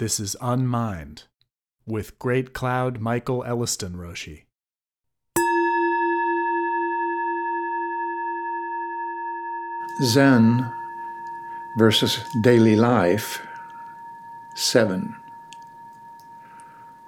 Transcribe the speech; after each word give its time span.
This 0.00 0.18
is 0.18 0.34
Unmind 0.40 1.24
with 1.84 2.18
Great 2.18 2.54
Cloud 2.54 3.00
Michael 3.00 3.44
Elliston 3.44 3.96
Roshi. 3.96 4.44
Zen 10.02 10.72
versus 11.76 12.18
daily 12.42 12.76
life 12.76 13.42
7. 14.54 15.14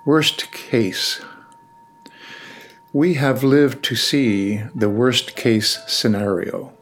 Worst 0.04 0.52
case. 0.52 1.22
We 2.92 3.14
have 3.14 3.42
lived 3.42 3.82
to 3.84 3.96
see 3.96 4.64
the 4.74 4.90
worst 4.90 5.34
case 5.34 5.78
scenario. 5.86 6.74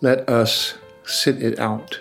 Let 0.00 0.26
us 0.26 0.78
sit 1.04 1.42
it 1.42 1.58
out. 1.58 2.00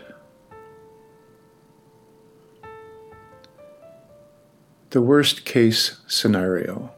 The 4.91 5.01
worst 5.01 5.43
case 5.43 5.99
scenario. 6.07 6.93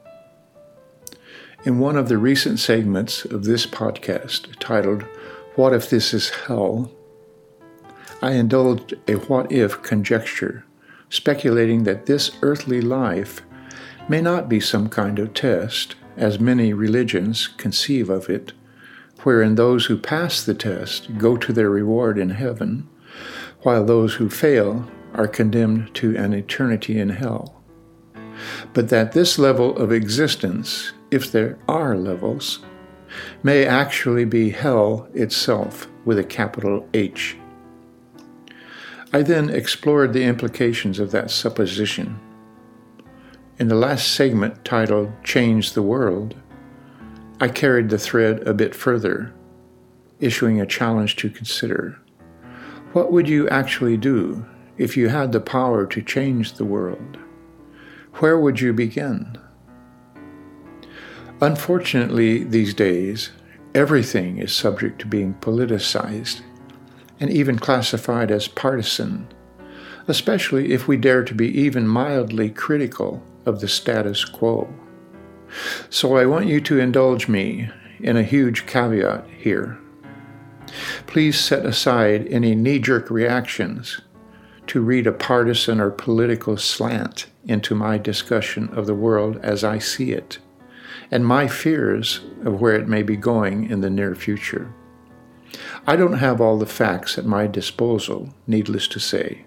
In 1.64 1.80
one 1.80 1.98
of 1.98 2.08
the 2.08 2.20
recent 2.20 2.60
segments 2.60 3.26
of 3.26 3.46
this 3.46 3.66
podcast 3.66 4.60
titled, 4.60 5.06
What 5.56 5.74
If 5.74 5.90
This 5.90 6.14
Is 6.14 6.30
Hell? 6.30 6.92
I 8.22 8.34
indulged 8.34 8.94
a 9.08 9.14
what 9.14 9.52
if 9.52 9.82
conjecture, 9.82 10.66
speculating 11.10 11.82
that 11.86 12.06
this 12.06 12.30
earthly 12.44 12.80
life 12.80 13.42
may 14.08 14.22
not 14.22 14.48
be 14.48 14.60
some 14.60 14.88
kind 14.88 15.18
of 15.18 15.34
test, 15.34 15.96
as 16.16 16.40
many 16.40 16.74
religions 16.74 17.48
conceive 17.48 18.12
of 18.12 18.30
it, 18.30 18.54
wherein 19.24 19.56
those 19.56 19.88
who 19.88 19.98
pass 19.98 20.44
the 20.44 20.54
test 20.54 21.18
go 21.18 21.36
to 21.38 21.52
their 21.52 21.72
reward 21.72 22.20
in 22.20 22.30
heaven, 22.30 22.88
while 23.64 23.84
those 23.84 24.14
who 24.14 24.30
fail 24.30 24.88
are 25.16 25.28
condemned 25.28 25.96
to 25.96 26.16
an 26.16 26.34
eternity 26.34 27.00
in 27.00 27.10
hell 27.10 27.59
but 28.74 28.90
that 28.90 29.12
this 29.12 29.40
level 29.40 29.76
of 29.78 29.92
existence, 29.92 30.94
if 31.12 31.32
there 31.32 31.58
are 31.68 31.96
levels, 31.96 32.60
may 33.44 33.66
actually 33.66 34.26
be 34.26 34.50
hell 34.50 35.08
itself 35.14 35.88
with 36.06 36.20
a 36.20 36.24
capital 36.24 36.88
H. 36.94 37.36
I 39.12 39.24
then 39.24 39.50
explored 39.50 40.14
the 40.14 40.24
implications 40.24 41.00
of 41.00 41.12
that 41.12 41.32
supposition. 41.32 42.20
In 43.58 43.68
the 43.68 43.76
last 43.76 44.14
segment 44.14 44.64
titled 44.64 45.12
Change 45.24 45.74
the 45.74 45.82
World, 45.82 46.36
I 47.42 47.48
carried 47.48 47.90
the 47.90 47.98
thread 47.98 48.48
a 48.48 48.54
bit 48.54 48.76
further, 48.76 49.34
issuing 50.20 50.62
a 50.62 50.66
challenge 50.66 51.16
to 51.18 51.30
consider. 51.30 52.00
What 52.94 53.12
would 53.12 53.28
you 53.28 53.50
actually 53.50 53.98
do 53.98 54.46
if 54.78 54.96
you 54.96 55.10
had 55.10 55.32
the 55.32 55.40
power 55.40 55.86
to 55.88 56.02
change 56.02 56.54
the 56.54 56.66
world? 56.66 57.18
Where 58.16 58.40
would 58.40 58.60
you 58.60 58.74
begin? 58.74 59.38
Unfortunately, 61.42 62.44
these 62.44 62.74
days, 62.74 63.32
everything 63.74 64.40
is 64.40 64.52
subject 64.52 65.00
to 65.00 65.08
being 65.08 65.36
politicized 65.36 66.42
and 67.20 67.30
even 67.30 67.58
classified 67.58 68.30
as 68.32 68.48
partisan, 68.48 69.28
especially 70.08 70.74
if 70.74 70.88
we 70.88 70.98
dare 70.98 71.24
to 71.24 71.34
be 71.34 71.48
even 71.48 71.88
mildly 71.88 72.50
critical 72.50 73.24
of 73.46 73.62
the 73.62 73.68
status 73.68 74.26
quo. 74.26 74.68
So 75.90 76.18
I 76.18 76.26
want 76.26 76.48
you 76.48 76.60
to 76.62 76.80
indulge 76.80 77.28
me 77.28 77.70
in 78.00 78.18
a 78.18 78.24
huge 78.24 78.66
caveat 78.66 79.26
here. 79.38 79.80
Please 81.08 81.40
set 81.40 81.66
aside 81.66 82.28
any 82.28 82.54
knee 82.54 82.80
jerk 82.80 83.10
reactions 83.10 84.02
to 84.68 84.82
read 84.82 85.08
a 85.08 85.12
partisan 85.12 85.80
or 85.80 85.90
political 85.90 86.58
slant 86.58 87.28
into 87.46 87.76
my 87.76 87.98
discussion 87.98 88.70
of 88.70 88.86
the 88.86 88.96
world 88.96 89.40
as 89.42 89.64
I 89.64 89.80
see 89.80 90.12
it, 90.12 90.40
and 91.12 91.26
my 91.26 91.48
fears 91.48 92.22
of 92.44 92.62
where 92.62 92.76
it 92.76 92.88
may 92.88 93.04
be 93.04 93.16
going 93.16 93.70
in 93.70 93.82
the 93.82 93.90
near 93.90 94.16
future. 94.16 94.74
I 95.88 95.96
don't 95.96 96.18
have 96.18 96.40
all 96.42 96.58
the 96.58 96.66
facts 96.66 97.18
at 97.18 97.26
my 97.26 97.48
disposal, 97.48 98.34
needless 98.46 98.88
to 98.90 99.00
say, 99.00 99.46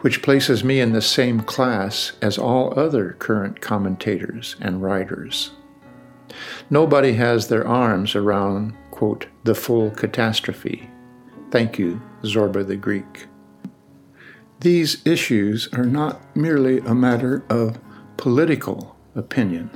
which 0.00 0.22
places 0.22 0.64
me 0.64 0.80
in 0.80 0.92
the 0.92 1.02
same 1.02 1.40
class 1.40 2.12
as 2.22 2.38
all 2.38 2.78
other 2.78 3.16
current 3.18 3.60
commentators 3.60 4.56
and 4.60 4.82
writers. 4.82 5.50
Nobody 6.70 7.14
has 7.14 7.48
their 7.48 7.66
arms 7.66 8.14
around, 8.14 8.74
quote, 8.90 9.26
the 9.44 9.54
full 9.54 9.90
catastrophe. 9.90 10.88
Thank 11.50 11.78
you, 11.78 12.00
Zorba 12.22 12.66
the 12.66 12.76
Greek. 12.76 13.26
These 14.60 15.06
issues 15.06 15.70
are 15.72 15.86
not 15.86 16.36
merely 16.36 16.80
a 16.80 16.94
matter 16.94 17.42
of 17.48 17.78
political 18.18 18.94
opinion. 19.14 19.70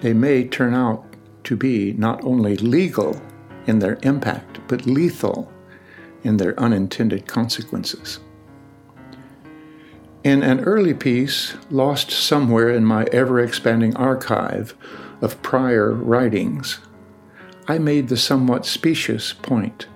They 0.00 0.12
may 0.12 0.46
turn 0.46 0.74
out 0.74 1.16
to 1.44 1.56
be 1.56 1.94
not 1.94 2.22
only 2.22 2.58
legal 2.58 3.20
in 3.66 3.78
their 3.78 3.98
impact, 4.02 4.60
but 4.68 4.84
lethal 4.84 5.50
in 6.22 6.36
their 6.36 6.58
unintended 6.60 7.26
consequences. 7.26 8.18
In 10.24 10.42
an 10.42 10.60
early 10.60 10.92
piece, 10.92 11.54
lost 11.70 12.10
somewhere 12.10 12.68
in 12.68 12.84
my 12.84 13.04
ever 13.04 13.40
expanding 13.40 13.96
archive 13.96 14.76
of 15.22 15.40
prior 15.40 15.90
writings, 15.90 16.80
I 17.66 17.78
made 17.78 18.08
the 18.08 18.18
somewhat 18.18 18.66
specious 18.66 19.32
point 19.32 19.86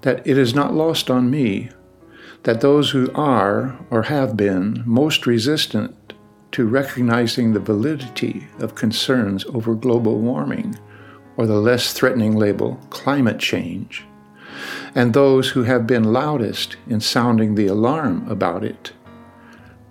that 0.00 0.26
it 0.26 0.36
is 0.36 0.52
not 0.52 0.74
lost 0.74 1.08
on 1.08 1.30
me 1.30 1.70
that 2.42 2.60
those 2.60 2.90
who 2.90 3.10
are 3.14 3.78
or 3.90 4.02
have 4.02 4.36
been 4.36 4.82
most 4.86 5.26
resistant 5.26 6.14
to 6.52 6.66
recognizing 6.66 7.52
the 7.52 7.60
validity 7.60 8.46
of 8.58 8.74
concerns 8.74 9.44
over 9.46 9.74
global 9.74 10.18
warming, 10.18 10.78
or 11.36 11.46
the 11.46 11.60
less 11.60 11.92
threatening 11.92 12.34
label 12.34 12.74
climate 12.90 13.38
change, 13.38 14.04
and 14.94 15.14
those 15.14 15.50
who 15.50 15.62
have 15.62 15.86
been 15.86 16.12
loudest 16.12 16.76
in 16.88 17.00
sounding 17.00 17.54
the 17.54 17.66
alarm 17.66 18.28
about 18.28 18.64
it, 18.64 18.92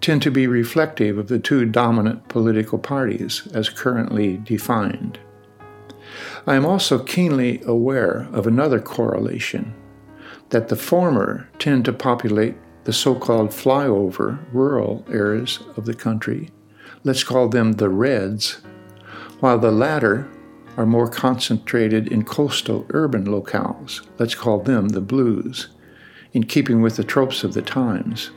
tend 0.01 0.21
to 0.21 0.31
be 0.31 0.47
reflective 0.47 1.17
of 1.17 1.27
the 1.27 1.39
two 1.39 1.65
dominant 1.65 2.27
political 2.27 2.77
parties 2.77 3.47
as 3.53 3.69
currently 3.69 4.37
defined. 4.37 5.19
I 6.47 6.55
am 6.55 6.65
also 6.65 6.99
keenly 6.99 7.61
aware 7.65 8.27
of 8.31 8.47
another 8.47 8.79
correlation 8.79 9.73
that 10.49 10.67
the 10.67 10.75
former 10.75 11.47
tend 11.59 11.85
to 11.85 11.93
populate 11.93 12.55
the 12.83 12.93
so 12.93 13.13
called 13.15 13.49
flyover 13.49 14.39
rural 14.51 15.05
areas 15.11 15.59
of 15.77 15.85
the 15.85 15.93
country, 15.93 16.49
let's 17.03 17.23
call 17.23 17.47
them 17.47 17.73
the 17.73 17.89
Reds, 17.89 18.61
while 19.39 19.59
the 19.59 19.71
latter 19.71 20.27
are 20.77 20.85
more 20.85 21.07
concentrated 21.07 22.07
in 22.07 22.23
coastal 22.23 22.85
urban 22.91 23.25
locales, 23.25 24.07
let's 24.17 24.35
call 24.35 24.59
them 24.59 24.89
the 24.89 25.01
Blues, 25.01 25.67
in 26.33 26.43
keeping 26.43 26.81
with 26.81 26.95
the 26.95 27.03
tropes 27.03 27.43
of 27.43 27.53
the 27.53 27.61
times, 27.61 28.31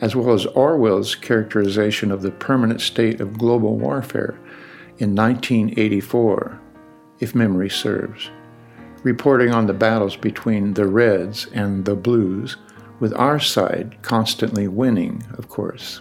as 0.00 0.14
well 0.14 0.34
as 0.34 0.46
Orwell's 0.46 1.14
characterization 1.14 2.10
of 2.10 2.22
the 2.22 2.30
permanent 2.30 2.80
state 2.80 3.20
of 3.20 3.38
global 3.38 3.76
warfare 3.78 4.38
in 4.98 5.14
1984, 5.14 6.60
if 7.18 7.34
memory 7.34 7.70
serves 7.70 8.30
reporting 9.02 9.50
on 9.52 9.66
the 9.66 9.72
battles 9.72 10.16
between 10.16 10.74
the 10.74 10.86
Reds 10.86 11.46
and 11.52 11.84
the 11.84 11.94
Blues, 11.94 12.56
with 12.98 13.12
our 13.14 13.38
side 13.38 13.96
constantly 14.02 14.66
winning, 14.68 15.22
of 15.36 15.48
course. 15.48 16.00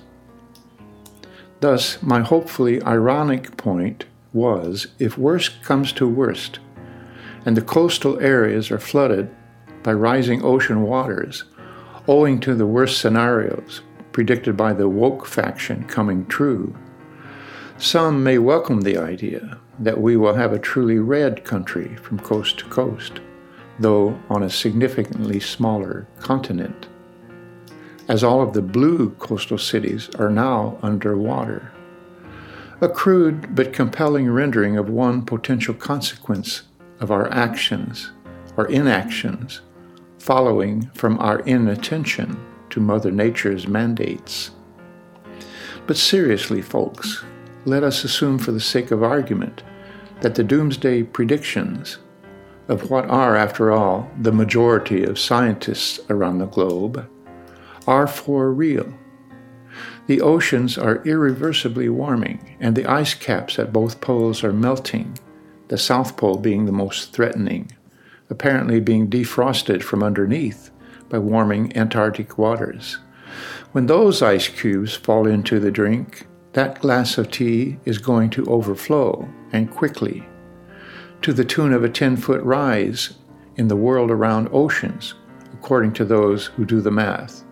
Thus, 1.59 2.01
my 2.01 2.22
hopefully 2.22 2.81
ironic 2.83 3.57
point 3.57 4.06
was 4.33 4.88
if 5.00 5.17
worst 5.17 5.63
comes 5.63 5.91
to 5.94 6.07
worst, 6.07 6.59
and 7.45 7.56
the 7.56 7.61
coastal 7.61 8.19
areas 8.19 8.72
are 8.72 8.79
flooded 8.79 9.29
by 9.83 9.94
rising 9.94 10.44
ocean 10.44 10.81
waters, 10.81 11.44
owing 12.07 12.39
to 12.39 12.56
the 12.56 12.66
worst 12.66 13.00
scenarios 13.00 13.81
predicted 14.16 14.56
by 14.56 14.72
the 14.72 14.88
woke 14.88 15.25
faction 15.25 15.83
coming 15.88 16.25
true, 16.27 16.74
some 17.77 18.24
may 18.24 18.38
welcome 18.38 18.81
the 18.81 18.98
idea 18.98 19.60
that 19.80 20.00
we 20.00 20.16
will 20.16 20.33
have 20.33 20.54
a 20.54 20.60
truly 20.60 20.98
red 20.98 21.44
country 21.44 21.98
from 21.98 22.18
coast 22.18 22.60
to 22.60 22.66
coast, 22.66 23.19
though 23.80 24.18
on 24.30 24.44
a 24.44 24.50
significantly 24.50 25.42
smaller 25.42 26.07
continent, 26.19 26.88
as 28.07 28.24
all 28.24 28.42
of 28.42 28.54
the 28.54 28.62
blue 28.62 29.10
coastal 29.16 29.57
cities 29.57 30.10
are 30.16 30.30
now 30.30 30.77
underwater. 30.81 31.69
A 32.80 32.88
crude 32.88 33.54
but 33.54 33.74
compelling 33.74 34.30
rendering 34.30 34.77
of 34.77 34.89
one 34.89 35.22
potential 35.24 35.74
consequence 35.74 36.63
of 37.01 37.12
our 37.12 37.30
actions 37.33 38.12
or 38.56 38.68
inactions 38.68 39.62
following 40.18 40.89
from 40.94 41.19
our 41.19 41.39
inattention 41.42 42.39
to 42.69 42.80
Mother 42.80 43.12
Nature's 43.12 43.68
mandates. 43.68 44.51
But 45.88 45.98
seriously, 45.98 46.62
folks, 46.62 47.24
let 47.65 47.83
us 47.83 48.03
assume 48.03 48.38
for 48.38 48.51
the 48.51 48.59
sake 48.59 48.91
of 48.91 49.03
argument 49.03 49.63
that 50.21 50.35
the 50.35 50.44
doomsday 50.44 51.03
predictions 51.03 51.97
of 52.67 52.89
what 52.89 53.06
are, 53.09 53.35
after 53.35 53.71
all, 53.71 54.09
the 54.21 54.31
majority 54.31 55.03
of 55.03 55.19
scientists 55.19 56.00
around 56.09 56.39
the 56.39 56.45
globe 56.45 57.07
are 57.88 58.07
for 58.07 58.51
real. 58.51 58.91
The 60.07 60.21
oceans 60.21 60.77
are 60.77 61.03
irreversibly 61.03 61.89
warming, 61.89 62.56
and 62.59 62.75
the 62.75 62.85
ice 62.85 63.13
caps 63.13 63.59
at 63.59 63.73
both 63.73 64.01
poles 64.01 64.44
are 64.44 64.53
melting, 64.53 65.17
the 65.67 65.77
South 65.77 66.15
Pole 66.15 66.38
being 66.38 66.65
the 66.65 66.71
most 66.71 67.12
threatening, 67.12 67.71
apparently 68.29 68.79
being 68.79 69.09
defrosted 69.09 69.83
from 69.83 70.03
underneath 70.03 70.69
by 71.09 71.17
warming 71.17 71.75
Antarctic 71.75 72.38
waters. 72.38 73.00
When 73.71 73.88
those 73.88 74.21
ice 74.21 74.47
cubes 74.47 74.94
fall 74.94 75.27
into 75.27 75.59
the 75.59 75.71
drink, 75.71 76.27
that 76.56 76.80
glass 76.80 77.18
of 77.18 77.30
tea 77.30 77.78
is 77.84 77.98
going 77.98 78.30
to 78.30 78.46
overflow, 78.46 79.28
and 79.52 79.69
quickly, 79.69 80.25
to 81.22 81.34
the 81.34 81.44
tune 81.44 81.74
of 81.74 81.84
a 81.84 81.90
10 81.90 82.16
foot 82.16 82.42
rise 82.44 83.16
in 83.57 83.68
the 83.68 83.75
world 83.75 84.10
around 84.10 84.48
oceans, 84.54 85.16
according 85.54 85.92
to 85.92 86.06
those 86.06 86.46
who 86.46 86.63
do 86.63 86.80
the 86.80 86.90
math. 86.90 87.44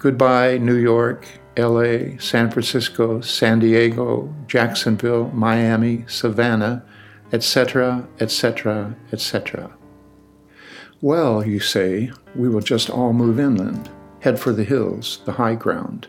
Goodbye, 0.00 0.58
New 0.58 0.74
York, 0.74 1.28
LA, 1.56 2.18
San 2.18 2.50
Francisco, 2.50 3.20
San 3.20 3.60
Diego, 3.60 4.34
Jacksonville, 4.48 5.28
Miami, 5.28 6.04
Savannah, 6.08 6.84
etc., 7.32 8.08
etc., 8.18 8.96
etc. 9.12 9.72
Well, 11.00 11.46
you 11.46 11.60
say, 11.60 12.10
we 12.34 12.48
will 12.48 12.62
just 12.62 12.90
all 12.90 13.12
move 13.12 13.38
inland, 13.38 13.88
head 14.18 14.40
for 14.40 14.52
the 14.52 14.64
hills, 14.64 15.20
the 15.24 15.32
high 15.32 15.54
ground. 15.54 16.08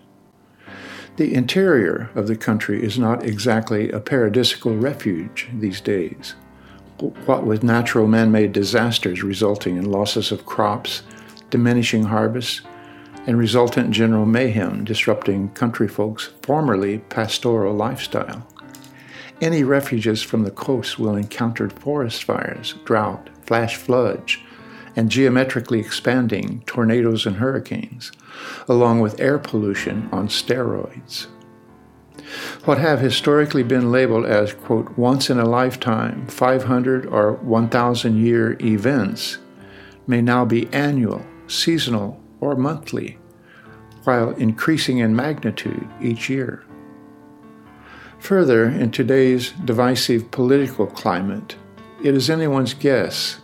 The 1.15 1.36
interior 1.36 2.10
of 2.15 2.27
the 2.27 2.36
country 2.36 2.83
is 2.83 2.98
not 2.98 3.24
exactly 3.24 3.92
a 3.92 4.00
paradisical 4.00 4.81
refuge 4.81 5.48
these 5.54 5.80
days. 5.80 6.33
What 7.25 7.45
with 7.45 7.63
natural 7.63 8.07
man 8.07 8.31
made 8.31 8.51
disasters 8.51 9.21
resulting 9.21 9.77
in 9.77 9.92
losses 9.92 10.31
of 10.31 10.48
crops, 10.48 11.04
diminishing 11.51 12.04
harvests, 12.06 12.62
and 13.27 13.38
resultant 13.38 13.92
general 13.92 14.25
mayhem 14.25 14.83
disrupting 14.83 15.50
country 15.50 15.88
folks' 15.88 16.31
formerly 16.42 16.98
pastoral 16.98 17.75
lifestyle. 17.75 18.48
Any 19.39 19.63
refuges 19.63 20.24
from 20.24 20.44
the 20.44 20.51
coast 20.51 20.98
will 20.98 21.15
encounter 21.15 21.69
forest 21.69 22.24
fires, 22.24 22.74
drought, 22.86 23.30
flash 23.44 23.75
floods, 23.75 24.38
and 24.95 25.12
geometrically 25.12 25.80
expanding 25.80 26.63
tornadoes 26.65 27.27
and 27.27 27.36
hurricanes, 27.36 28.12
along 28.68 29.00
with 29.00 29.19
air 29.19 29.39
pollution 29.39 30.09
on 30.12 30.27
steroids. 30.27 31.27
What 32.65 32.77
have 32.77 33.00
historically 33.00 33.63
been 33.63 33.91
labeled 33.91 34.25
as, 34.25 34.53
quote, 34.53 34.97
once 34.97 35.30
in 35.30 35.39
a 35.39 35.45
lifetime, 35.45 36.27
500 36.27 37.06
or 37.06 37.33
1,000 37.33 38.18
year 38.18 38.57
events 38.62 39.39
may 40.07 40.21
now 40.21 40.45
be 40.45 40.71
annual, 40.74 41.25
seasonal, 41.47 42.21
or 42.39 42.56
monthly, 42.56 43.18
while 44.03 44.31
increasing 44.31 45.00
in 45.00 45.15
magnitude 45.15 45.88
each 46.01 46.29
year. 46.29 46.63
Further, 48.19 48.65
in 48.65 48.91
today's 48.91 49.51
divisive 49.65 50.31
political 50.31 50.88
climate, 50.88 51.57
it 52.03 52.15
is 52.15 52.29
anyone's 52.29 52.74
guess 52.74 53.39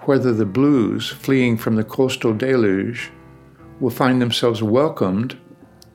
whether 0.00 0.32
the 0.32 0.46
blues 0.46 1.08
fleeing 1.08 1.56
from 1.56 1.76
the 1.76 1.84
coastal 1.84 2.32
deluge 2.32 3.10
will 3.80 3.90
find 3.90 4.20
themselves 4.20 4.62
welcomed 4.62 5.38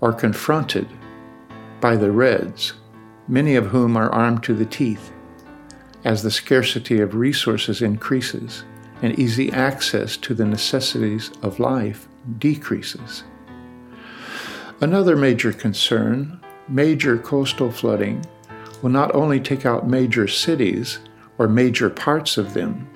or 0.02 0.14
confronted 0.14 0.88
by 1.82 1.96
the 1.96 2.12
reds, 2.12 2.74
many 3.28 3.56
of 3.56 3.68
whom 3.68 3.98
are 3.98 4.10
armed 4.10 4.44
to 4.44 4.54
the 4.54 4.66
teeth, 4.66 5.12
as 6.04 6.24
the 6.24 6.32
scarcity 6.32 7.00
of 7.00 7.16
resources 7.16 7.82
increases 7.82 8.64
and 9.02 9.18
easy 9.20 9.52
access 9.52 10.16
to 10.18 10.34
the 10.34 10.46
necessities 10.46 11.32
of 11.42 11.60
life 11.60 12.08
decreases. 12.40 13.24
Another 14.82 15.16
major 15.16 15.52
concern 15.52 16.40
major 16.68 17.18
coastal 17.18 17.72
flooding 17.72 18.26
will 18.82 18.90
not 18.90 19.14
only 19.14 19.40
take 19.40 19.66
out 19.66 19.88
major 19.88 20.28
cities 20.28 21.00
or 21.38 21.48
major 21.48 21.90
parts 21.90 22.38
of 22.38 22.54
them, 22.54 22.88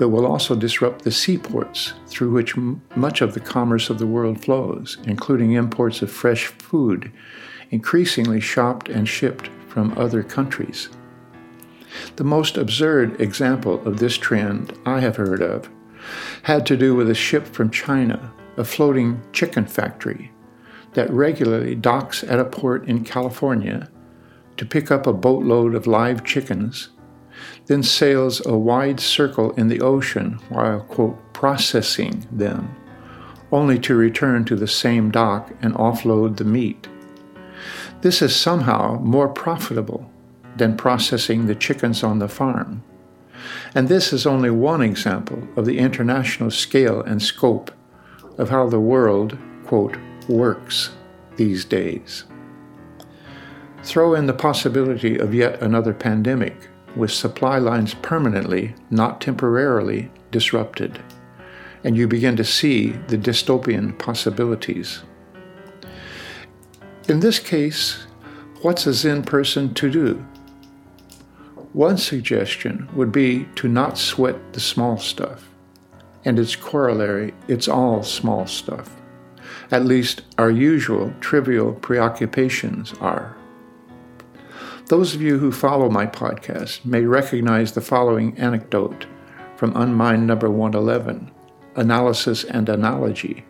but 0.00 0.08
will 0.08 0.24
also 0.24 0.54
disrupt 0.54 1.04
the 1.04 1.12
seaports 1.12 1.92
through 2.06 2.30
which 2.30 2.56
m- 2.56 2.80
much 2.96 3.20
of 3.20 3.34
the 3.34 3.40
commerce 3.40 3.90
of 3.90 3.98
the 3.98 4.06
world 4.06 4.42
flows, 4.42 4.96
including 5.04 5.52
imports 5.52 6.00
of 6.00 6.10
fresh 6.10 6.46
food, 6.46 7.12
increasingly 7.68 8.40
shopped 8.40 8.88
and 8.88 9.06
shipped 9.06 9.48
from 9.68 9.92
other 9.98 10.22
countries. 10.22 10.88
The 12.16 12.24
most 12.24 12.56
absurd 12.56 13.20
example 13.20 13.86
of 13.86 13.98
this 13.98 14.16
trend 14.16 14.72
I 14.86 15.00
have 15.00 15.16
heard 15.16 15.42
of 15.42 15.68
had 16.44 16.64
to 16.64 16.78
do 16.78 16.94
with 16.94 17.10
a 17.10 17.14
ship 17.14 17.46
from 17.46 17.68
China, 17.68 18.32
a 18.56 18.64
floating 18.64 19.20
chicken 19.34 19.66
factory 19.66 20.32
that 20.94 21.10
regularly 21.10 21.74
docks 21.74 22.24
at 22.24 22.40
a 22.40 22.46
port 22.46 22.88
in 22.88 23.04
California 23.04 23.90
to 24.56 24.64
pick 24.64 24.90
up 24.90 25.06
a 25.06 25.12
boatload 25.12 25.74
of 25.74 25.86
live 25.86 26.24
chickens 26.24 26.88
then 27.70 27.84
sails 27.84 28.44
a 28.46 28.58
wide 28.58 28.98
circle 28.98 29.52
in 29.52 29.68
the 29.68 29.80
ocean 29.80 30.32
while, 30.48 30.80
quote, 30.80 31.32
processing 31.32 32.26
them, 32.32 32.74
only 33.52 33.78
to 33.78 33.94
return 33.94 34.44
to 34.44 34.56
the 34.56 34.66
same 34.66 35.08
dock 35.08 35.52
and 35.62 35.72
offload 35.74 36.36
the 36.36 36.44
meat. 36.44 36.88
This 38.00 38.22
is 38.22 38.34
somehow 38.34 38.98
more 39.00 39.28
profitable 39.28 40.10
than 40.56 40.76
processing 40.76 41.46
the 41.46 41.54
chickens 41.54 42.02
on 42.02 42.18
the 42.18 42.26
farm. 42.26 42.82
And 43.72 43.86
this 43.86 44.12
is 44.12 44.26
only 44.26 44.50
one 44.50 44.82
example 44.82 45.46
of 45.54 45.64
the 45.64 45.78
international 45.78 46.50
scale 46.50 47.00
and 47.02 47.22
scope 47.22 47.70
of 48.36 48.48
how 48.48 48.68
the 48.68 48.80
world, 48.80 49.38
quote, 49.64 49.96
works 50.28 50.90
these 51.36 51.64
days. 51.64 52.24
Throw 53.84 54.14
in 54.14 54.26
the 54.26 54.34
possibility 54.34 55.16
of 55.16 55.32
yet 55.32 55.62
another 55.62 55.94
pandemic 55.94 56.69
with 56.96 57.10
supply 57.10 57.58
lines 57.58 57.94
permanently, 57.94 58.74
not 58.90 59.20
temporarily, 59.20 60.10
disrupted, 60.30 61.00
and 61.84 61.96
you 61.96 62.06
begin 62.06 62.36
to 62.36 62.44
see 62.44 62.90
the 63.08 63.16
dystopian 63.16 63.98
possibilities. 63.98 65.02
In 67.08 67.20
this 67.20 67.38
case, 67.38 68.06
what's 68.62 68.86
a 68.86 68.92
Zen 68.92 69.22
person 69.22 69.74
to 69.74 69.90
do? 69.90 70.26
One 71.72 71.98
suggestion 71.98 72.88
would 72.94 73.12
be 73.12 73.46
to 73.56 73.68
not 73.68 73.96
sweat 73.96 74.52
the 74.52 74.60
small 74.60 74.98
stuff, 74.98 75.48
and 76.24 76.38
its 76.38 76.56
corollary, 76.56 77.32
it's 77.48 77.68
all 77.68 78.02
small 78.02 78.46
stuff. 78.46 78.96
At 79.70 79.84
least 79.84 80.22
our 80.36 80.50
usual 80.50 81.14
trivial 81.20 81.74
preoccupations 81.74 82.92
are. 83.00 83.36
Those 84.90 85.14
of 85.14 85.22
you 85.22 85.38
who 85.38 85.52
follow 85.52 85.88
my 85.88 86.04
podcast 86.04 86.84
may 86.84 87.02
recognize 87.02 87.70
the 87.70 87.80
following 87.80 88.36
anecdote 88.36 89.06
from 89.54 89.76
Unmind 89.76 90.26
number 90.26 90.50
111 90.50 91.30
Analysis 91.76 92.42
and 92.42 92.68
Analogy. 92.68 93.44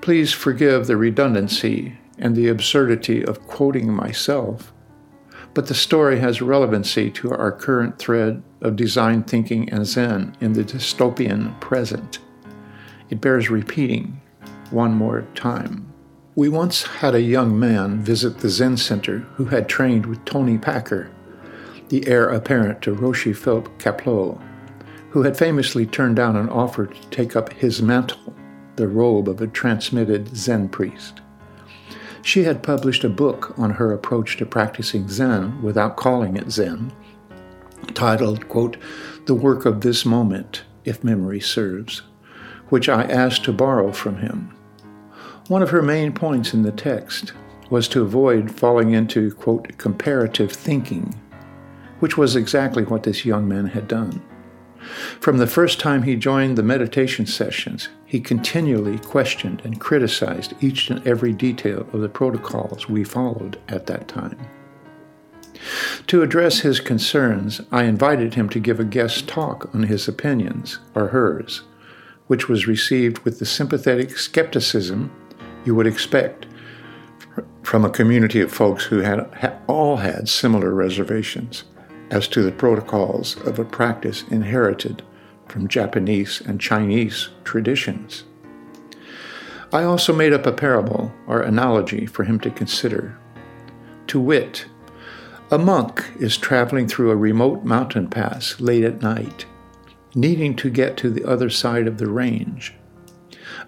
Please 0.00 0.32
forgive 0.32 0.86
the 0.86 0.96
redundancy 0.96 1.98
and 2.20 2.36
the 2.36 2.46
absurdity 2.46 3.24
of 3.24 3.48
quoting 3.48 3.92
myself, 3.92 4.72
but 5.54 5.66
the 5.66 5.74
story 5.74 6.20
has 6.20 6.40
relevancy 6.40 7.10
to 7.10 7.32
our 7.32 7.50
current 7.50 7.98
thread 7.98 8.40
of 8.60 8.76
design 8.76 9.24
thinking 9.24 9.68
and 9.70 9.84
Zen 9.84 10.36
in 10.40 10.52
the 10.52 10.62
dystopian 10.62 11.60
present. 11.60 12.20
It 13.10 13.20
bears 13.20 13.50
repeating 13.50 14.20
one 14.70 14.94
more 14.94 15.26
time. 15.34 15.87
We 16.38 16.48
once 16.48 16.84
had 16.84 17.16
a 17.16 17.20
young 17.20 17.58
man 17.58 18.00
visit 18.00 18.38
the 18.38 18.48
Zen 18.48 18.76
Center 18.76 19.26
who 19.34 19.46
had 19.46 19.68
trained 19.68 20.06
with 20.06 20.24
Toni 20.24 20.56
Packer, 20.56 21.10
the 21.88 22.06
heir 22.06 22.28
apparent 22.28 22.80
to 22.82 22.94
Roshi 22.94 23.34
Philip 23.34 23.68
Kapleau, 23.80 24.40
who 25.10 25.24
had 25.24 25.36
famously 25.36 25.84
turned 25.84 26.14
down 26.14 26.36
an 26.36 26.48
offer 26.48 26.86
to 26.86 27.08
take 27.08 27.34
up 27.34 27.52
his 27.54 27.82
mantle, 27.82 28.36
the 28.76 28.86
robe 28.86 29.28
of 29.28 29.40
a 29.40 29.48
transmitted 29.48 30.36
Zen 30.36 30.68
priest. 30.68 31.22
She 32.22 32.44
had 32.44 32.62
published 32.62 33.02
a 33.02 33.08
book 33.08 33.58
on 33.58 33.70
her 33.70 33.92
approach 33.92 34.36
to 34.36 34.46
practicing 34.46 35.08
Zen 35.08 35.60
without 35.60 35.96
calling 35.96 36.36
it 36.36 36.52
Zen, 36.52 36.92
titled, 37.94 38.48
quote, 38.48 38.76
The 39.26 39.34
Work 39.34 39.66
of 39.66 39.80
This 39.80 40.06
Moment, 40.06 40.62
if 40.84 41.02
memory 41.02 41.40
serves, 41.40 42.02
which 42.68 42.88
I 42.88 43.02
asked 43.02 43.42
to 43.46 43.52
borrow 43.52 43.90
from 43.90 44.18
him. 44.18 44.54
One 45.48 45.62
of 45.62 45.70
her 45.70 45.80
main 45.80 46.12
points 46.12 46.52
in 46.52 46.62
the 46.62 46.70
text 46.70 47.32
was 47.70 47.88
to 47.88 48.02
avoid 48.02 48.50
falling 48.50 48.92
into, 48.92 49.32
quote, 49.32 49.78
comparative 49.78 50.52
thinking, 50.52 51.18
which 52.00 52.18
was 52.18 52.36
exactly 52.36 52.84
what 52.84 53.04
this 53.04 53.24
young 53.24 53.48
man 53.48 53.68
had 53.68 53.88
done. 53.88 54.22
From 55.20 55.38
the 55.38 55.46
first 55.46 55.80
time 55.80 56.02
he 56.02 56.16
joined 56.16 56.58
the 56.58 56.62
meditation 56.62 57.24
sessions, 57.24 57.88
he 58.04 58.20
continually 58.20 58.98
questioned 58.98 59.62
and 59.64 59.80
criticized 59.80 60.52
each 60.60 60.90
and 60.90 61.06
every 61.06 61.32
detail 61.32 61.88
of 61.94 62.02
the 62.02 62.10
protocols 62.10 62.86
we 62.86 63.02
followed 63.02 63.58
at 63.68 63.86
that 63.86 64.06
time. 64.06 64.38
To 66.08 66.22
address 66.22 66.60
his 66.60 66.78
concerns, 66.78 67.62
I 67.72 67.84
invited 67.84 68.34
him 68.34 68.50
to 68.50 68.60
give 68.60 68.78
a 68.78 68.84
guest 68.84 69.26
talk 69.26 69.74
on 69.74 69.84
his 69.84 70.08
opinions, 70.08 70.78
or 70.94 71.08
hers, 71.08 71.62
which 72.26 72.50
was 72.50 72.66
received 72.66 73.20
with 73.20 73.38
the 73.38 73.46
sympathetic 73.46 74.18
skepticism 74.18 75.10
you 75.68 75.74
would 75.74 75.86
expect 75.86 76.46
from 77.62 77.84
a 77.84 77.90
community 77.90 78.40
of 78.40 78.50
folks 78.50 78.84
who 78.84 79.00
had 79.00 79.60
all 79.66 79.98
had 79.98 80.26
similar 80.26 80.72
reservations 80.72 81.64
as 82.10 82.26
to 82.26 82.40
the 82.40 82.50
protocols 82.50 83.36
of 83.46 83.58
a 83.58 83.64
practice 83.66 84.24
inherited 84.30 85.02
from 85.46 85.68
Japanese 85.68 86.40
and 86.40 86.58
Chinese 86.58 87.28
traditions. 87.44 88.24
I 89.70 89.82
also 89.82 90.14
made 90.14 90.32
up 90.32 90.46
a 90.46 90.52
parable 90.52 91.12
or 91.26 91.42
analogy 91.42 92.06
for 92.06 92.24
him 92.24 92.40
to 92.40 92.50
consider. 92.50 93.18
To 94.06 94.18
wit, 94.18 94.64
a 95.50 95.58
monk 95.58 96.02
is 96.18 96.38
traveling 96.38 96.88
through 96.88 97.10
a 97.10 97.16
remote 97.16 97.62
mountain 97.62 98.08
pass 98.08 98.58
late 98.58 98.84
at 98.84 99.02
night, 99.02 99.44
needing 100.14 100.56
to 100.56 100.70
get 100.70 100.96
to 100.96 101.10
the 101.10 101.26
other 101.26 101.50
side 101.50 101.86
of 101.86 101.98
the 101.98 102.08
range. 102.08 102.72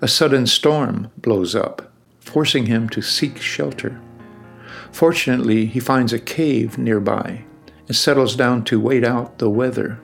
A 0.01 0.09
sudden 0.09 0.47
storm 0.47 1.11
blows 1.19 1.55
up, 1.55 1.90
forcing 2.33 2.67
him 2.67 2.89
to 2.89 3.03
seek 3.03 3.39
shelter. 3.39 4.01
Fortunately, 4.93 5.67
he 5.67 5.81
finds 5.81 6.13
a 6.13 6.19
cave 6.19 6.79
nearby 6.79 7.45
and 7.89 7.97
settles 7.97 8.37
down 8.37 8.65
to 8.65 8.81
wait 8.81 9.05
out 9.05 9.39
the 9.39 9.51
weather. 9.51 9.99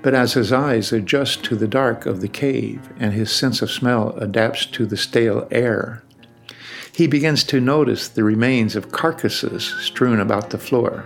But 0.00 0.14
as 0.14 0.34
his 0.34 0.52
eyes 0.52 0.92
adjust 0.92 1.42
to 1.44 1.56
the 1.56 1.66
dark 1.66 2.06
of 2.06 2.20
the 2.20 2.28
cave 2.28 2.88
and 3.00 3.12
his 3.12 3.32
sense 3.32 3.62
of 3.62 3.70
smell 3.70 4.10
adapts 4.18 4.64
to 4.66 4.86
the 4.86 4.96
stale 4.96 5.48
air, 5.50 6.04
he 6.92 7.08
begins 7.08 7.42
to 7.44 7.60
notice 7.60 8.08
the 8.08 8.24
remains 8.24 8.76
of 8.76 8.92
carcasses 8.92 9.64
strewn 9.80 10.20
about 10.20 10.50
the 10.50 10.58
floor. 10.58 11.04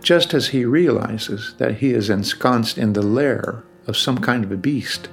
Just 0.00 0.32
as 0.32 0.48
he 0.48 0.64
realizes 0.64 1.54
that 1.58 1.78
he 1.78 1.90
is 1.90 2.08
ensconced 2.08 2.78
in 2.78 2.92
the 2.92 3.02
lair 3.02 3.64
of 3.88 3.96
some 3.96 4.18
kind 4.18 4.44
of 4.44 4.52
a 4.52 4.56
beast, 4.56 5.08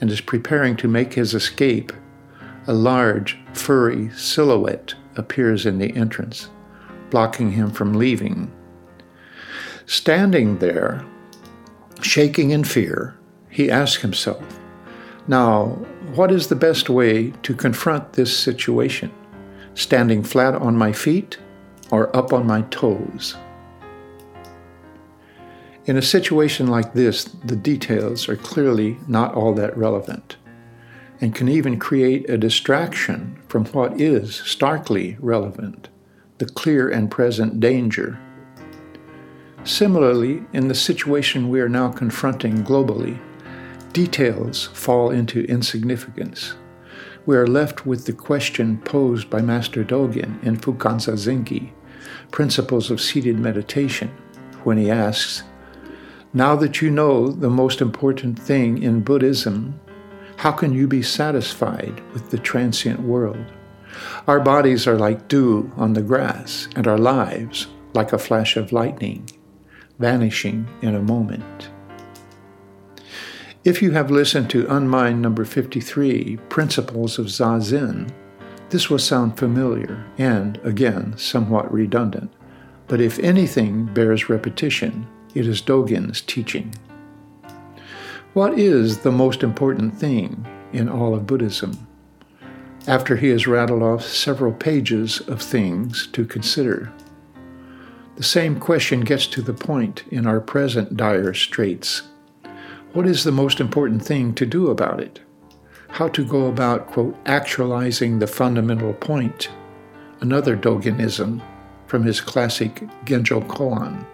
and 0.00 0.10
is 0.10 0.20
preparing 0.20 0.76
to 0.76 0.88
make 0.88 1.14
his 1.14 1.34
escape, 1.34 1.92
a 2.66 2.72
large, 2.72 3.38
furry 3.54 4.10
silhouette 4.10 4.94
appears 5.16 5.66
in 5.66 5.78
the 5.78 5.94
entrance, 5.96 6.48
blocking 7.10 7.52
him 7.52 7.70
from 7.70 7.94
leaving. 7.94 8.50
Standing 9.86 10.58
there, 10.58 11.04
shaking 12.00 12.50
in 12.50 12.64
fear, 12.64 13.18
he 13.50 13.70
asks 13.70 14.02
himself, 14.02 14.60
Now, 15.26 15.70
what 16.14 16.30
is 16.30 16.46
the 16.46 16.56
best 16.56 16.88
way 16.88 17.30
to 17.42 17.54
confront 17.54 18.12
this 18.12 18.36
situation? 18.36 19.12
Standing 19.74 20.22
flat 20.22 20.54
on 20.54 20.76
my 20.76 20.92
feet 20.92 21.38
or 21.90 22.14
up 22.16 22.32
on 22.32 22.46
my 22.46 22.62
toes? 22.62 23.36
In 25.84 25.96
a 25.96 26.02
situation 26.02 26.68
like 26.68 26.92
this, 26.92 27.24
the 27.24 27.56
details 27.56 28.28
are 28.28 28.36
clearly 28.36 28.98
not 29.08 29.34
all 29.34 29.52
that 29.54 29.76
relevant 29.76 30.36
and 31.22 31.34
can 31.34 31.48
even 31.48 31.78
create 31.78 32.28
a 32.28 32.36
distraction 32.36 33.38
from 33.46 33.64
what 33.66 33.98
is 33.98 34.34
starkly 34.34 35.16
relevant 35.20 35.88
the 36.38 36.46
clear 36.46 36.88
and 36.88 37.08
present 37.08 37.60
danger. 37.60 38.18
Similarly, 39.62 40.42
in 40.52 40.66
the 40.66 40.74
situation 40.74 41.48
we 41.48 41.60
are 41.60 41.68
now 41.68 41.88
confronting 41.88 42.64
globally, 42.64 43.16
details 43.92 44.66
fall 44.72 45.12
into 45.12 45.44
insignificance. 45.44 46.54
We 47.26 47.36
are 47.36 47.46
left 47.46 47.86
with 47.86 48.06
the 48.06 48.12
question 48.12 48.78
posed 48.78 49.30
by 49.30 49.40
Master 49.40 49.84
Dogen 49.84 50.42
in 50.42 50.56
Fukan 50.56 50.96
Zazengi, 50.96 51.70
Principles 52.32 52.90
of 52.90 53.00
Seated 53.00 53.38
Meditation, 53.38 54.08
when 54.64 54.78
he 54.78 54.90
asks, 54.90 55.44
now 56.34 56.56
that 56.56 56.82
you 56.82 56.90
know 56.90 57.28
the 57.28 57.50
most 57.50 57.80
important 57.80 58.36
thing 58.36 58.82
in 58.82 59.02
Buddhism, 59.02 59.78
how 60.42 60.50
can 60.50 60.72
you 60.72 60.88
be 60.88 61.02
satisfied 61.02 62.02
with 62.12 62.30
the 62.30 62.36
transient 62.36 62.98
world? 62.98 63.46
Our 64.26 64.40
bodies 64.40 64.88
are 64.88 64.98
like 64.98 65.28
dew 65.28 65.70
on 65.76 65.92
the 65.92 66.02
grass, 66.02 66.66
and 66.74 66.88
our 66.88 66.98
lives 66.98 67.68
like 67.94 68.12
a 68.12 68.18
flash 68.18 68.56
of 68.56 68.72
lightning, 68.72 69.30
vanishing 70.00 70.66
in 70.82 70.96
a 70.96 71.00
moment. 71.00 71.70
If 73.62 73.80
you 73.80 73.92
have 73.92 74.10
listened 74.10 74.50
to 74.50 74.66
Unmind 74.66 75.22
number 75.22 75.44
53, 75.44 76.38
Principles 76.48 77.20
of 77.20 77.26
Zazen, 77.26 78.10
this 78.70 78.90
will 78.90 78.98
sound 78.98 79.38
familiar 79.38 80.04
and, 80.18 80.58
again, 80.64 81.16
somewhat 81.16 81.72
redundant, 81.72 82.32
but 82.88 83.00
if 83.00 83.20
anything 83.20 83.86
bears 83.94 84.28
repetition, 84.28 85.06
it 85.36 85.46
is 85.46 85.62
Dogen's 85.62 86.20
teaching. 86.20 86.74
What 88.34 88.58
is 88.58 89.00
the 89.00 89.12
most 89.12 89.42
important 89.42 89.94
thing 89.98 90.46
in 90.72 90.88
all 90.88 91.14
of 91.14 91.26
Buddhism? 91.26 91.86
After 92.86 93.16
he 93.16 93.28
has 93.28 93.46
rattled 93.46 93.82
off 93.82 94.04
several 94.04 94.54
pages 94.54 95.20
of 95.28 95.42
things 95.42 96.06
to 96.12 96.24
consider, 96.24 96.90
the 98.16 98.22
same 98.22 98.58
question 98.58 99.02
gets 99.02 99.26
to 99.26 99.42
the 99.42 99.52
point 99.52 100.04
in 100.10 100.26
our 100.26 100.40
present 100.40 100.96
dire 100.96 101.34
straits. 101.34 102.04
What 102.94 103.06
is 103.06 103.22
the 103.22 103.32
most 103.32 103.60
important 103.60 104.02
thing 104.02 104.34
to 104.36 104.46
do 104.46 104.70
about 104.70 105.00
it? 105.00 105.20
How 105.88 106.08
to 106.08 106.24
go 106.24 106.46
about, 106.46 106.86
quote, 106.86 107.14
actualizing 107.26 108.18
the 108.18 108.26
fundamental 108.26 108.94
point, 108.94 109.50
another 110.22 110.56
Dogenism 110.56 111.42
from 111.86 112.02
his 112.02 112.22
classic 112.22 112.76
Genjo 113.04 113.46
Koan. 113.46 114.06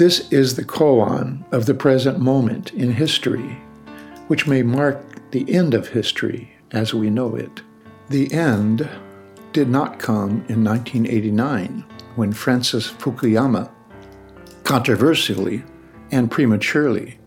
This 0.00 0.32
is 0.32 0.56
the 0.56 0.64
koan 0.64 1.44
of 1.52 1.66
the 1.66 1.74
present 1.74 2.18
moment 2.18 2.72
in 2.72 2.90
history, 2.90 3.60
which 4.28 4.46
may 4.46 4.62
mark 4.62 5.30
the 5.30 5.44
end 5.52 5.74
of 5.74 5.88
history 5.88 6.56
as 6.70 6.94
we 6.94 7.10
know 7.10 7.36
it. 7.36 7.60
The 8.08 8.32
end 8.32 8.88
did 9.52 9.68
not 9.68 9.98
come 9.98 10.42
in 10.48 10.64
1989 10.64 11.84
when 12.16 12.32
Francis 12.32 12.90
Fukuyama 12.90 13.70
controversially 14.64 15.64
and 16.10 16.30
prematurely 16.30 17.18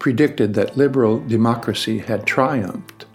predicted 0.00 0.54
that 0.54 0.76
liberal 0.76 1.20
democracy 1.20 2.00
had 2.00 2.26
triumphed, 2.26 3.06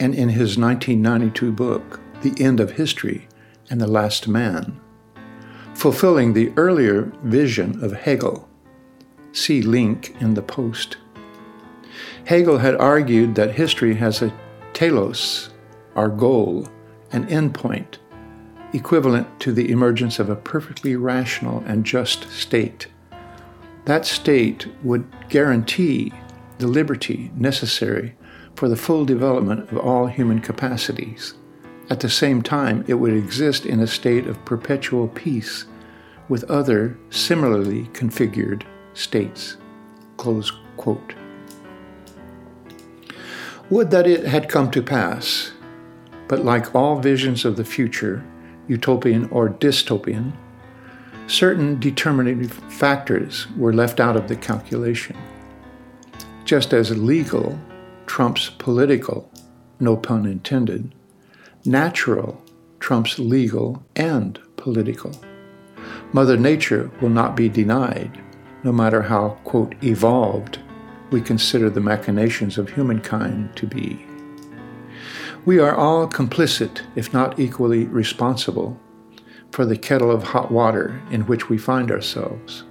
and 0.00 0.16
in 0.16 0.30
his 0.30 0.58
1992 0.58 1.52
book, 1.52 2.00
The 2.22 2.34
End 2.44 2.58
of 2.58 2.72
History 2.72 3.28
and 3.70 3.80
the 3.80 3.86
Last 3.86 4.26
Man, 4.26 4.80
fulfilling 5.76 6.32
the 6.32 6.50
earlier 6.56 7.12
vision 7.22 7.84
of 7.84 7.92
Hegel. 7.92 8.48
See 9.32 9.60
link 9.60 10.16
in 10.20 10.32
the 10.32 10.40
post. 10.40 10.96
Hegel 12.24 12.56
had 12.56 12.76
argued 12.76 13.34
that 13.34 13.54
history 13.54 13.94
has 13.96 14.22
a 14.22 14.32
telos, 14.72 15.50
our 15.94 16.08
goal, 16.08 16.66
an 17.12 17.26
endpoint, 17.26 17.98
equivalent 18.72 19.28
to 19.40 19.52
the 19.52 19.70
emergence 19.70 20.18
of 20.18 20.30
a 20.30 20.34
perfectly 20.34 20.96
rational 20.96 21.62
and 21.66 21.84
just 21.84 22.30
state. 22.30 22.86
That 23.84 24.06
state 24.06 24.66
would 24.82 25.06
guarantee 25.28 26.10
the 26.56 26.68
liberty 26.68 27.30
necessary 27.36 28.16
for 28.54 28.70
the 28.70 28.76
full 28.76 29.04
development 29.04 29.70
of 29.70 29.76
all 29.76 30.06
human 30.06 30.40
capacities. 30.40 31.34
At 31.88 32.00
the 32.00 32.10
same 32.10 32.42
time, 32.42 32.84
it 32.88 32.94
would 32.94 33.12
exist 33.12 33.64
in 33.64 33.80
a 33.80 33.86
state 33.86 34.26
of 34.26 34.44
perpetual 34.44 35.06
peace 35.08 35.66
with 36.28 36.50
other 36.50 36.98
similarly 37.10 37.84
configured 37.92 38.64
states. 38.94 39.56
Would 43.70 43.90
that 43.90 44.06
it 44.06 44.24
had 44.26 44.48
come 44.48 44.70
to 44.72 44.82
pass, 44.82 45.52
but 46.28 46.44
like 46.44 46.74
all 46.74 46.98
visions 46.98 47.44
of 47.44 47.56
the 47.56 47.64
future, 47.64 48.24
utopian 48.66 49.28
or 49.30 49.48
dystopian, 49.48 50.32
certain 51.28 51.78
determinative 51.78 52.52
factors 52.52 53.46
were 53.56 53.72
left 53.72 54.00
out 54.00 54.16
of 54.16 54.26
the 54.26 54.36
calculation. 54.36 55.16
Just 56.44 56.72
as 56.72 56.96
legal 56.96 57.58
trumps 58.06 58.50
political, 58.50 59.30
no 59.78 59.96
pun 59.96 60.26
intended, 60.26 60.92
natural 61.66 62.42
trumps 62.80 63.18
legal 63.18 63.84
and 63.96 64.38
political. 64.56 65.12
Mother 66.12 66.36
Nature 66.36 66.90
will 67.00 67.10
not 67.10 67.36
be 67.36 67.48
denied, 67.48 68.22
no 68.62 68.72
matter 68.72 69.02
how, 69.02 69.30
quote, 69.44 69.74
evolved 69.82 70.58
we 71.10 71.20
consider 71.20 71.70
the 71.70 71.80
machinations 71.80 72.58
of 72.58 72.70
humankind 72.70 73.54
to 73.56 73.66
be. 73.66 74.04
We 75.44 75.58
are 75.60 75.74
all 75.74 76.08
complicit, 76.08 76.82
if 76.96 77.12
not 77.12 77.38
equally 77.38 77.84
responsible, 77.84 78.80
for 79.52 79.64
the 79.64 79.76
kettle 79.76 80.10
of 80.10 80.24
hot 80.24 80.50
water 80.50 81.00
in 81.10 81.22
which 81.22 81.48
we 81.48 81.58
find 81.58 81.90
ourselves. 81.90 82.64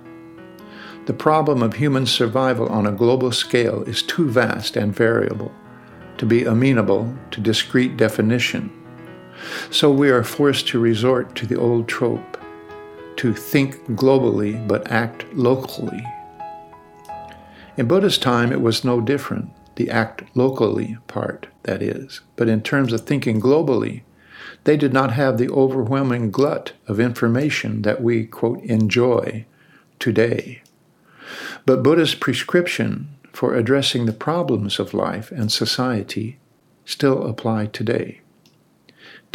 The 1.05 1.13
problem 1.13 1.61
of 1.61 1.75
human 1.75 2.05
survival 2.05 2.67
on 2.69 2.87
a 2.87 2.91
global 2.91 3.31
scale 3.31 3.83
is 3.83 4.01
too 4.01 4.29
vast 4.29 4.75
and 4.75 4.93
variable 4.93 5.53
to 6.17 6.25
be 6.25 6.45
amenable 6.45 7.13
to 7.31 7.41
discrete 7.41 7.97
definition. 7.97 8.71
So 9.71 9.91
we 9.91 10.09
are 10.09 10.23
forced 10.23 10.67
to 10.69 10.79
resort 10.79 11.35
to 11.35 11.45
the 11.45 11.59
old 11.59 11.87
trope 11.87 12.37
to 13.17 13.33
think 13.33 13.85
globally 13.89 14.67
but 14.67 14.89
act 14.91 15.25
locally. 15.33 16.05
In 17.77 17.87
Buddha's 17.87 18.17
time, 18.17 18.51
it 18.51 18.61
was 18.61 18.85
no 18.85 19.01
different, 19.01 19.49
the 19.75 19.89
act 19.89 20.23
locally 20.35 20.97
part, 21.07 21.47
that 21.63 21.81
is. 21.81 22.21
But 22.35 22.49
in 22.49 22.61
terms 22.61 22.93
of 22.93 23.01
thinking 23.01 23.41
globally, 23.41 24.03
They 24.65 24.77
did 24.77 24.93
not 24.93 25.13
have 25.13 25.37
the 25.37 25.49
overwhelming 25.49 26.31
glut 26.31 26.73
of 26.87 26.99
information 26.99 27.83
that 27.83 28.01
we, 28.01 28.25
quote, 28.25 28.63
enjoy 28.63 29.45
today. 29.99 30.61
But 31.65 31.83
Buddha's 31.83 32.15
prescription 32.15 33.09
for 33.31 33.55
addressing 33.55 34.05
the 34.05 34.13
problems 34.13 34.79
of 34.79 34.93
life 34.93 35.31
and 35.31 35.51
society 35.51 36.39
still 36.83 37.27
apply 37.27 37.67
today. 37.67 38.21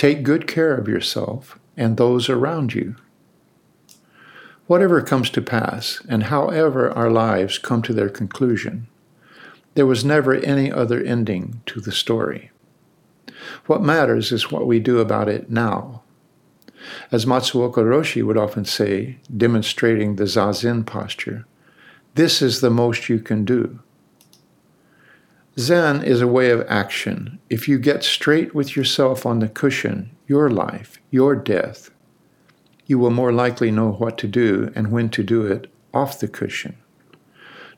Take 0.00 0.22
good 0.22 0.46
care 0.46 0.74
of 0.74 0.88
yourself 0.88 1.58
and 1.76 1.98
those 1.98 2.30
around 2.30 2.72
you. 2.72 2.96
Whatever 4.66 5.02
comes 5.02 5.28
to 5.28 5.42
pass, 5.42 6.00
and 6.08 6.22
however 6.22 6.90
our 6.92 7.10
lives 7.10 7.58
come 7.58 7.82
to 7.82 7.92
their 7.92 8.08
conclusion, 8.08 8.86
there 9.74 9.84
was 9.84 10.02
never 10.02 10.36
any 10.36 10.72
other 10.72 11.02
ending 11.02 11.60
to 11.66 11.82
the 11.82 11.92
story. 11.92 12.50
What 13.66 13.82
matters 13.82 14.32
is 14.32 14.50
what 14.50 14.66
we 14.66 14.80
do 14.80 15.00
about 15.00 15.28
it 15.28 15.50
now. 15.50 16.00
As 17.12 17.26
Matsuoka 17.26 17.84
Roshi 17.84 18.22
would 18.22 18.38
often 18.38 18.64
say, 18.64 19.18
demonstrating 19.36 20.16
the 20.16 20.24
Zazen 20.24 20.86
posture, 20.86 21.44
this 22.14 22.40
is 22.40 22.62
the 22.62 22.70
most 22.70 23.10
you 23.10 23.18
can 23.18 23.44
do. 23.44 23.80
Zen 25.60 26.02
is 26.02 26.22
a 26.22 26.26
way 26.26 26.50
of 26.50 26.64
action. 26.68 27.38
If 27.50 27.68
you 27.68 27.78
get 27.78 28.02
straight 28.02 28.54
with 28.54 28.76
yourself 28.76 29.26
on 29.26 29.40
the 29.40 29.48
cushion, 29.48 30.10
your 30.26 30.48
life, 30.48 30.98
your 31.10 31.36
death, 31.36 31.90
you 32.86 32.98
will 32.98 33.10
more 33.10 33.30
likely 33.30 33.70
know 33.70 33.92
what 33.92 34.16
to 34.18 34.26
do 34.26 34.72
and 34.74 34.90
when 34.90 35.10
to 35.10 35.22
do 35.22 35.44
it 35.44 35.70
off 35.92 36.18
the 36.18 36.28
cushion. 36.28 36.76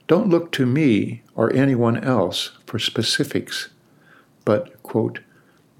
Don't 0.06 0.28
look 0.28 0.52
to 0.52 0.64
me 0.64 1.22
or 1.34 1.52
anyone 1.52 1.98
else 2.04 2.52
for 2.66 2.78
specifics, 2.78 3.70
but, 4.44 4.80
quote, 4.84 5.18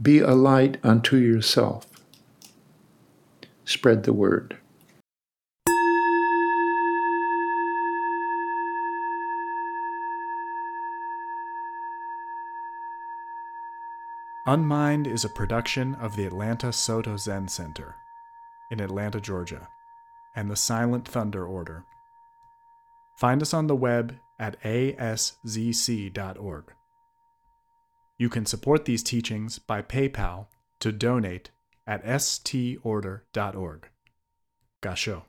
be 0.01 0.19
a 0.19 0.35
light 0.35 0.79
unto 0.83 1.17
yourself. 1.17 1.87
Spread 3.65 4.03
the 4.03 4.13
word. 4.13 4.59
Unmind 14.47 15.07
is 15.07 15.25
a 15.25 15.29
production 15.29 15.95
of 15.95 16.17
the 16.17 16.27
Atlanta 16.27 16.73
Soto 16.73 17.17
Zen 17.17 17.47
Center 17.47 17.95
in 18.73 18.81
Atlanta, 18.81 19.21
Georgia, 19.21 19.69
and 20.35 20.51
the 20.51 20.57
Silent 20.57 21.07
Thunder 21.07 21.47
Order. 21.47 21.85
Find 23.19 23.41
us 23.41 23.55
on 23.55 23.69
the 23.69 23.77
web 23.77 24.17
at 24.41 24.61
aszc.org. 24.63 25.45
You 28.19 28.29
can 28.29 28.45
support 28.45 28.85
these 28.85 29.05
teachings 29.05 29.61
by 29.61 29.81
PayPal 29.81 30.47
to 30.81 30.91
donate 30.91 31.51
at 31.87 32.05
storder.org. 32.05 33.89
Gasho. 34.83 35.23